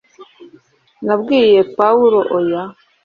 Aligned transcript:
nabwiye 1.05 1.59
pawulo 1.77 2.19
oya 2.37 2.63